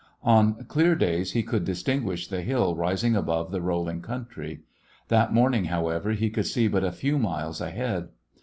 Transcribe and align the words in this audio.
On 0.23 0.63
clear 0.65 0.95
days 0.95 1.33
he 1.33 1.43
could 1.43 1.63
distinguish 1.63 2.27
the 2.27 2.41
hill 2.41 2.75
rising 2.75 3.15
above 3.15 3.51
the 3.51 3.61
rolling 3.61 4.01
country. 4.01 4.61
That 5.09 5.31
morning, 5.31 5.65
however, 5.65 6.13
he 6.13 6.31
could 6.31 6.47
see 6.47 6.67
but 6.67 6.83
a 6.83 6.91
few 6.91 7.19
miles 7.19 7.61
ahead. 7.61 8.09